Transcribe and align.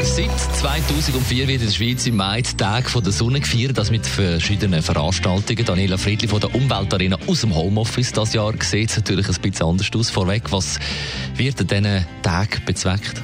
Seit 0.00 0.30
2004 0.56 1.48
wird 1.48 1.60
in 1.60 1.66
der 1.66 1.72
Schweiz 1.72 2.06
im 2.06 2.16
Mai 2.16 2.42
Tag 2.42 2.90
der 2.92 3.12
Sonne 3.12 3.40
gefeiert, 3.40 3.76
das 3.76 3.90
mit 3.90 4.06
verschiedenen 4.06 4.82
Veranstaltungen. 4.82 5.64
Daniela 5.64 5.98
Friedli 5.98 6.28
von 6.28 6.40
der 6.40 6.54
Umweltarena 6.54 7.18
aus 7.26 7.42
dem 7.42 7.54
Homeoffice 7.54 8.12
das 8.12 8.32
Jahr 8.32 8.54
sieht 8.60 8.96
natürlich 8.96 9.28
ein 9.28 9.40
bisschen 9.40 9.66
anders 9.66 9.90
aus. 9.94 10.10
Vorweg, 10.10 10.50
was 10.50 10.78
wird 11.36 11.60
an 11.60 11.66
diesen 11.66 12.06
Tag 12.22 12.64
bezweckt? 12.64 13.22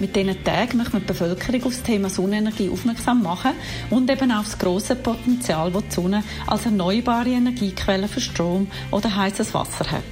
Mit 0.00 0.16
diesen 0.16 0.42
Tagen 0.42 0.78
möchte 0.78 0.94
man 0.94 1.02
die 1.02 1.08
Bevölkerung 1.08 1.64
auf 1.64 1.74
das 1.74 1.82
Thema 1.82 2.08
Sonnenenergie 2.08 2.70
aufmerksam 2.70 3.22
machen 3.22 3.52
und 3.90 4.10
eben 4.10 4.32
auf 4.32 4.46
das 4.46 4.58
grosse 4.58 4.96
Potenzial, 4.96 5.70
das 5.70 5.82
die 5.88 5.94
Sonne 5.94 6.24
als 6.46 6.64
erneuerbare 6.64 7.28
Energiequelle 7.28 8.08
für 8.08 8.20
Strom 8.20 8.68
oder 8.90 9.14
heißes 9.14 9.52
Wasser 9.52 9.90
hat. 9.90 10.02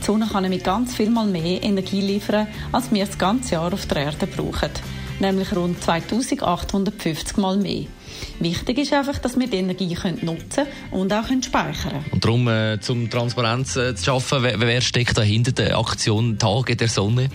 Die 0.00 0.04
Sonne 0.04 0.26
kann 0.30 0.42
nämlich 0.42 0.62
ganz 0.62 0.94
viel 0.94 1.08
mal 1.08 1.26
mehr 1.26 1.62
Energie 1.62 2.02
liefern, 2.02 2.48
als 2.70 2.92
wir 2.92 3.06
das 3.06 3.16
ganze 3.16 3.54
Jahr 3.54 3.72
auf 3.72 3.86
der 3.86 4.02
Erde 4.04 4.26
brauchen 4.26 4.70
nämlich 5.20 5.54
rund 5.54 5.82
2850 5.82 7.36
Mal 7.36 7.56
mehr. 7.56 7.84
Wichtig 8.38 8.78
ist 8.78 8.92
einfach, 8.92 9.18
dass 9.18 9.38
wir 9.38 9.46
die 9.46 9.58
Energie 9.58 9.96
nutzen 10.22 10.66
und 10.90 11.12
auch 11.12 11.26
speichern 11.26 11.92
können. 11.92 12.04
Und 12.10 12.24
darum, 12.24 12.48
äh, 12.48 12.78
um 12.88 13.08
Transparenz 13.08 13.76
äh, 13.76 13.94
zu 13.94 14.04
schaffen, 14.04 14.42
wer, 14.42 14.60
wer 14.60 14.80
steckt 14.80 15.16
dahinter 15.16 15.52
der 15.52 15.78
Aktion 15.78 16.38
Tage 16.38 16.76
der 16.76 16.88
Sonne? 16.88 17.28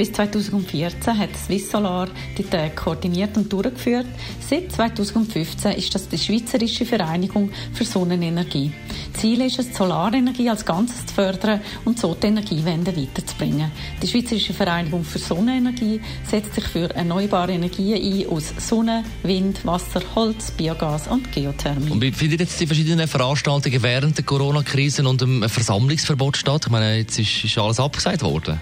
Bis 0.00 0.12
2014 0.12 1.18
hat 1.18 1.36
Swiss 1.36 1.70
Solar 1.70 2.08
die 2.38 2.42
Tage 2.42 2.74
koordiniert 2.74 3.36
und 3.36 3.52
durchgeführt. 3.52 4.06
Seit 4.40 4.72
2015 4.72 5.72
ist 5.72 5.94
das 5.94 6.08
die 6.08 6.16
Schweizerische 6.16 6.86
Vereinigung 6.86 7.50
für 7.74 7.84
Sonnenenergie. 7.84 8.72
Ziel 9.12 9.42
ist 9.42 9.58
es, 9.58 9.68
die 9.68 9.74
Solarenergie 9.74 10.48
als 10.48 10.64
Ganzes 10.64 11.04
zu 11.04 11.12
fördern 11.12 11.60
und 11.84 12.00
so 12.00 12.14
die 12.14 12.28
Energiewende 12.28 12.96
weiterzubringen. 12.96 13.70
Die 14.02 14.06
Schweizerische 14.06 14.54
Vereinigung 14.54 15.04
für 15.04 15.18
Sonnenenergie 15.18 16.00
setzt 16.26 16.54
sich 16.54 16.64
für 16.64 16.88
erneuerbare 16.94 17.52
Energien 17.52 18.02
ein 18.02 18.26
aus 18.34 18.54
Sonne, 18.56 19.04
Wind, 19.22 19.66
Wasser, 19.66 20.00
Holz, 20.14 20.50
Biogas 20.52 21.08
und 21.08 21.30
Geothermie. 21.30 21.90
Und 21.90 22.00
wie 22.00 22.12
finden 22.12 22.38
jetzt 22.38 22.58
die 22.58 22.66
verschiedenen 22.66 23.06
Veranstaltungen 23.06 23.82
während 23.82 24.16
der 24.16 24.24
Corona-Krise 24.24 25.06
und 25.06 25.20
dem 25.20 25.46
Versammlungsverbot 25.46 26.38
statt? 26.38 26.62
Ich 26.64 26.72
meine, 26.72 26.96
jetzt 26.96 27.18
ist, 27.18 27.44
ist 27.44 27.58
alles 27.58 27.78
abgesagt 27.78 28.22
worden. 28.22 28.58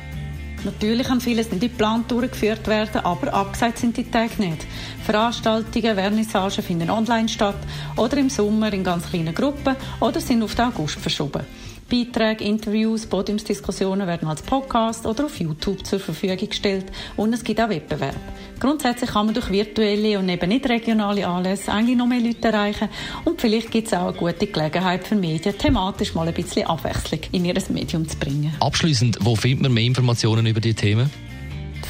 Natürlich 0.64 1.06
kann 1.06 1.20
vieles 1.20 1.50
nicht 1.50 1.60
geplant 1.60 2.10
durchgeführt 2.10 2.66
werden, 2.66 3.00
aber 3.02 3.32
abgesagt 3.32 3.78
sind 3.78 3.96
die 3.96 4.10
Tage 4.10 4.34
nicht. 4.38 4.66
Veranstaltungen, 5.04 5.94
Vernissagen 5.94 6.64
finden 6.64 6.90
online 6.90 7.28
statt 7.28 7.58
oder 7.96 8.16
im 8.16 8.28
Sommer 8.28 8.72
in 8.72 8.82
ganz 8.82 9.08
kleinen 9.08 9.34
Gruppen 9.34 9.76
oder 10.00 10.20
sind 10.20 10.42
auf 10.42 10.54
den 10.54 10.66
August 10.66 10.98
verschoben. 10.98 11.42
Beiträge, 11.90 12.44
Interviews, 12.44 13.06
Podiumsdiskussionen 13.06 14.06
werden 14.06 14.28
als 14.28 14.42
Podcast 14.42 15.06
oder 15.06 15.24
auf 15.24 15.40
YouTube 15.40 15.86
zur 15.86 15.98
Verfügung 15.98 16.48
gestellt 16.48 16.86
und 17.16 17.32
es 17.32 17.42
gibt 17.42 17.60
auch 17.60 17.68
Wettbewerb. 17.68 18.16
Grundsätzlich 18.60 19.10
kann 19.10 19.26
man 19.26 19.34
durch 19.34 19.50
virtuelle 19.50 20.18
und 20.18 20.28
eben 20.28 20.48
nicht 20.48 20.68
regionale 20.68 21.26
Anlässe 21.26 21.72
eigentlich 21.72 21.96
noch 21.96 22.06
mehr 22.06 22.20
Leute 22.20 22.48
erreichen 22.48 22.88
und 23.24 23.40
vielleicht 23.40 23.70
gibt 23.70 23.86
es 23.86 23.94
auch 23.94 24.08
eine 24.08 24.16
gute 24.16 24.46
Gelegenheit 24.46 25.06
für 25.06 25.14
Medien, 25.14 25.56
thematisch 25.56 26.14
mal 26.14 26.28
ein 26.28 26.34
bisschen 26.34 26.66
Abwechslung 26.66 27.20
in 27.32 27.44
ihr 27.44 27.54
Medium 27.70 28.08
zu 28.08 28.18
bringen. 28.18 28.54
Abschließend, 28.60 29.18
wo 29.20 29.34
findet 29.34 29.62
man 29.62 29.72
mehr 29.72 29.84
Informationen 29.84 30.46
über 30.46 30.60
die 30.60 30.74
Themen? 30.74 31.10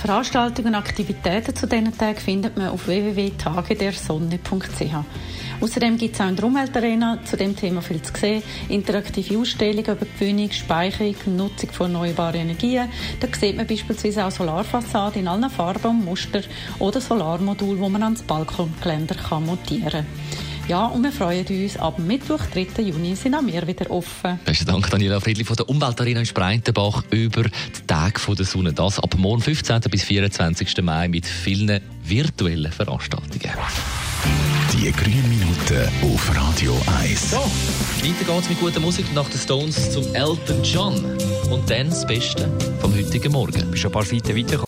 Veranstaltungen 0.01 0.69
und 0.69 0.77
Aktivitäten 0.77 1.57
zu 1.57 1.67
diesen 1.67 1.99
Tagen 1.99 2.19
findet 2.19 2.57
man 2.57 2.69
auf 2.69 2.87
www.tagedersonne.ch. 2.87 4.95
Außerdem 5.61 5.99
gibt 5.99 6.15
es 6.15 6.21
auch 6.21 6.29
in 6.29 6.37
der 6.37 6.45
Umweltarena 6.45 7.19
zu 7.25 7.37
dem 7.37 7.57
Thema 7.57 7.83
viel 7.83 8.01
zu 8.01 8.13
sehen. 8.17 8.45
Interaktive 8.69 9.37
Ausstellungen 9.37 9.85
über 9.85 9.97
Gewinnung, 9.97 10.53
Speicherung, 10.53 11.17
Nutzung 11.37 11.73
von 11.73 11.93
erneuerbaren 11.93 12.43
Energien. 12.43 12.89
Da 13.19 13.27
sieht 13.37 13.57
man 13.57 13.67
beispielsweise 13.67 14.25
auch 14.25 14.31
Solarfassaden 14.31 15.23
in 15.23 15.29
allen 15.29 15.51
Farben 15.51 15.89
und 15.89 16.05
Mustern 16.05 16.45
oder 16.79 17.01
Solarmodul, 17.01 17.81
wo 17.81 17.89
man 17.89 18.05
ans 18.05 18.23
Balkongeländer 18.23 19.17
montieren 19.41 19.91
kann. 19.91 20.07
Ja, 20.69 20.85
und 20.85 21.03
wir 21.03 21.13
freuen 21.13 21.47
uns, 21.47 21.79
ab 21.79 21.99
Mittwoch, 21.99 22.41
3. 22.53 22.83
Juni, 22.83 23.17
sind 23.17 23.35
auch 23.35 23.47
wir 23.47 23.67
wieder 23.67 23.91
offen. 23.91 24.39
Besten 24.45 24.67
Dank, 24.67 24.91
Daniela 24.91 25.19
Friedli 25.19 25.43
von 25.43 25.57
der 25.57 25.67
Umweltarena 25.67 26.21
in 26.21 26.27
Spreitenbach 26.27 27.05
über 27.11 27.45
die 27.45 27.87
Tage 27.87 28.21
der 28.37 28.45
Sonne. 28.45 28.75
Das 28.75 29.01
ab 29.01 29.15
morgen, 29.17 29.41
15. 29.41 29.81
bis 29.91 30.05
24. 30.05 30.83
Mai 30.83 31.09
mit 31.09 31.25
vielen 31.25 31.81
virtuellen 32.05 32.71
Veranstaltungen. 32.71 33.51
Die 34.75 34.93
grünen 34.93 35.29
Minuten 35.31 35.89
auf 36.03 36.37
Radio 36.37 36.79
1. 37.01 37.31
So, 37.31 37.39
weiter 37.39 38.35
geht's 38.35 38.51
mit 38.51 38.61
guter 38.61 38.81
Musik 38.81 39.07
nach 39.15 39.29
den 39.31 39.41
Stones 39.41 39.91
zum 39.91 40.15
Elton 40.15 40.63
John. 40.63 41.03
Und 41.51 41.71
dann 41.71 41.89
das 41.89 42.07
Beste 42.07 42.47
vom 42.83 42.95
heutigen 42.95 43.33
Morgen. 43.33 43.71
Bist 43.71 43.79
schon 43.79 43.91
ein 43.91 43.93
paar 43.93 44.05
Seiten 44.05 44.37
weitergekommen. 44.37 44.68